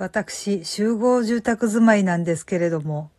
[0.00, 3.10] 私、集合住宅住まいなんですけれども、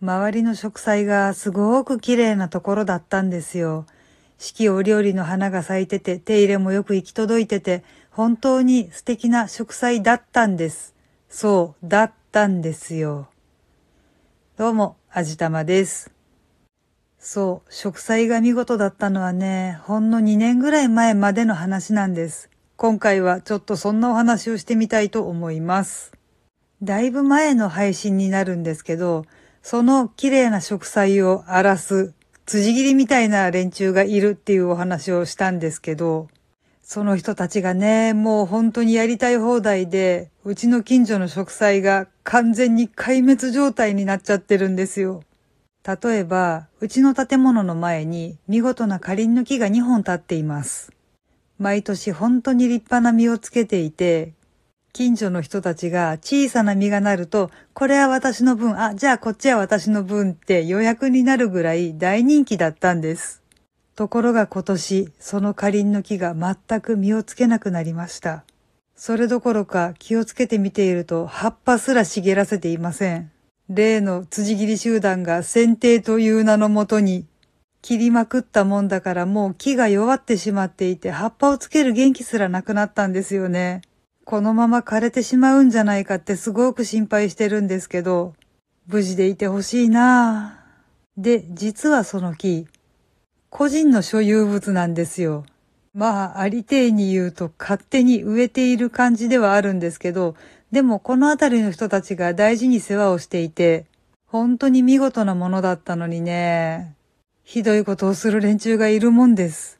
[0.00, 3.86] 周りの植栽がすごく綺麗なところだったんですよ。
[4.38, 7.82] 四季折々の花が咲いてて、手入れもよく行き届いてて、
[8.12, 10.94] 本当に素敵な植栽だったんです。
[11.28, 13.26] そう、だったんですよ。
[14.56, 16.12] どうも、あじたまです。
[17.18, 22.48] そう、植栽が見事だったのはね、ほんの2年ぐらい前までの話なんです。
[22.76, 26.17] 今回はちょっとそんなお話をしてみたいと思います。
[26.82, 29.24] だいぶ前の配信になるんですけど、
[29.62, 32.14] その綺麗な植栽を荒らす、
[32.46, 36.28] 辻切りみたいな連中がいるっていうお話をしたんですけど、
[36.82, 45.22] その人たちがね、もう本当にやりたい放題で、うちの近所の植栽が完全に壊滅状態になっちゃってるんですよ。
[45.84, 50.92] 例えば、うちの建物の前に見事なカリンの木が2本立っています。
[51.58, 54.32] 毎年本当に立派な実をつけていて、
[54.92, 63.42] 近所の人たちが小さな実がなると、これは私の分、あ、じゃあこっちは私の分って予約になるぐらい大人気だったんです。
[63.94, 68.44] ところが今年、そのかりんの木が全く実をつけなくなりました。
[68.94, 73.30] それどころか気をつけてみていると葉っぱすら茂らせていません。
[73.68, 77.26] 例の辻切り集団が剪定という名のもとに
[77.80, 83.82] 切りまくったもんだからもう木が弱ってしまっていて葉っぱをつける元気すらなくなったんですよね。
[84.28, 88.34] このまま枯れてしまうんじゃないかってすごく心配してるんですけど、
[88.86, 91.22] 無事でいてほしいなぁ。
[91.22, 92.66] で、実はその木、
[93.48, 95.46] 個人の所有物なんですよ。
[95.94, 100.34] まあ、ありていに言うと勝手に植えている感じではあるんですけど、
[100.72, 103.86] でもこの辺りの人たちが大事に世話をしていて、
[104.26, 106.94] 本当に見事なものだったのにね、
[107.44, 109.77] ひどいことをする連中がいるもんです。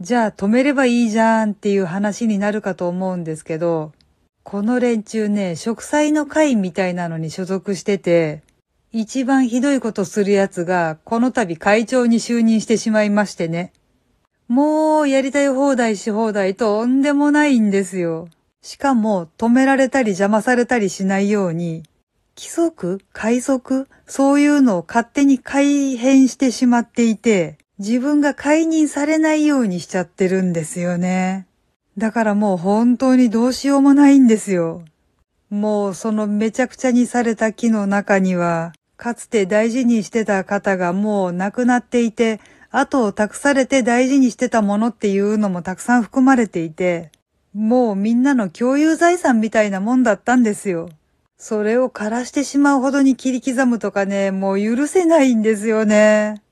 [0.00, 3.92] じゃあ止めればいいじゃんっていう話になるかと思うんですけど、
[4.44, 8.42] この連中ね、植栽の会みたいなのに所属してて、
[8.92, 13.74] 一番ひどいことする奴がこの度会長に就任してしまいましてね。
[14.48, 18.28] もうやりたい放題し放題とんでもないんですよ。
[18.62, 21.82] しかも止められたり邪魔されたりしないように、
[22.36, 23.00] 規則？
[23.12, 31.46] 海賊そういうのを勝手に改変してしまっていて、自分が解任されないようにしちゃってるんですよね。
[31.96, 34.84] だからもう本当にどうしようもないんですよ。
[35.48, 42.38] もうそのめちゃくちゃにされた木の中には、かつて大事にしてた方がもう亡くなっていて、
[42.70, 47.10] 後を託されて大事にしてたものっていうのもたくさん含まれていて、
[47.54, 50.90] もうみんなの共有財産みたいなもんだったんですよ。
[51.38, 56.42] それを枯らしてしまうほどに切り刻むとかね、もう許せないんですよね。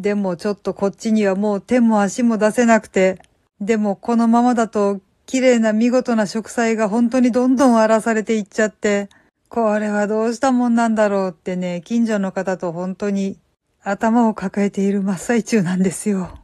[0.00, 3.20] でもちょっとこっちにはもう手も足も出せなくて、
[3.60, 9.08] でもこのままだと綺麗な見事な植栽が本当にどんどん荒らされていっちゃって、
[9.48, 13.38] これはどうしたもんなんだろうってね、近所の方と本当に
[13.82, 16.38] 頭を抱えている真っ最中なんですよ。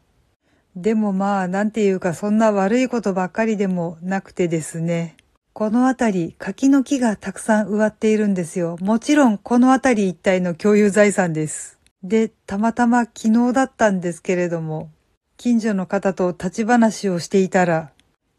[0.75, 5.17] でもまあ、なんていうかそんな悪いことばっかりでもなくてですね。
[5.53, 8.77] この辺り、柿の木がたくさん植わっているんですよ。
[8.81, 11.74] もちろんこの辺り一帯の共有財産です。
[12.05, 14.91] で、たまたま昨日だったんですけれども、
[15.39, 17.93] 近所の方と立ち話をしていたら、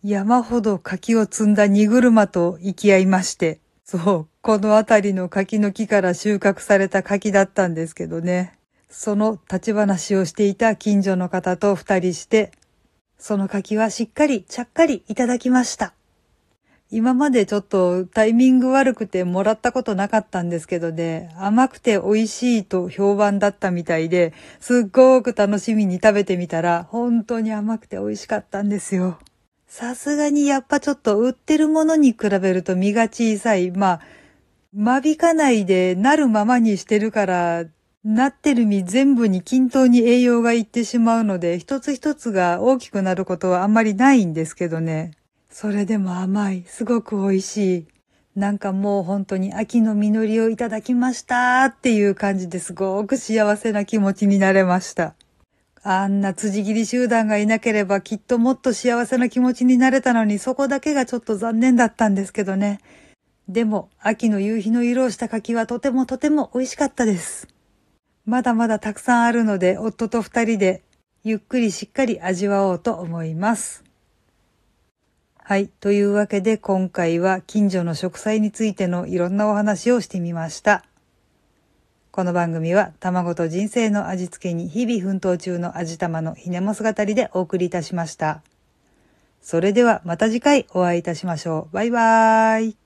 [0.03, 8.53] 山ほど柿を積んだ荷車と行き合いまして、そう、この辺りの柿の木から収穫された柿だったんですけどね。
[8.87, 12.51] その立ち話をしていた近所の方と二人して、
[13.17, 15.95] その柿はしっかりちゃっかりいただきました。
[16.91, 29.17] 今までちょっとタイミング悪くてもらったことなかったんですけどね、甘くて美味しいと評判だったみたいで、すっごく楽しみに食べてみたら、本当に甘くて美味しかったんですよ。
[29.67, 33.71] さすがにやっぱちょっと売ってるものに比べると身が小さい。
[33.71, 34.01] まあ、
[34.73, 37.65] 間引かないでなるままにしてるから、
[38.03, 45.11] なってる実全部に均等に栄養がいってしまうので、一つ一つが大きくなることはあんまりないんですけどね。
[45.57, 46.63] それでも甘い。
[46.67, 47.87] すごく美味しい。
[48.35, 55.15] なんかもう本当に秋の実りをいただきましたっていう感じですごく幸せな気持ちになれました。
[55.81, 62.81] あんな辻切り集団がいなければきっともっと幸せな気持ちになれたのにそこだけがちょっと残念だったんですけどね。
[63.47, 67.47] でも秋の夕日の色をした柿はとてもとても美味しかったです。
[68.25, 70.83] まだまだたくさんあるので夫と二人で
[71.23, 73.84] ゆっくりしっかり味わおうと思います。
[75.47, 75.67] はい。
[75.67, 80.83] というわけで今回は近所の植栽についてのいろんなお話をしてみました。
[82.11, 88.41] この番組は卵と人生の味付けに日々奮闘中の味玉のひねも姿りでお送りいたしました。
[89.39, 91.75] それではまた次回お会いいたしましょう。
[91.75, 92.84] バイバーイ。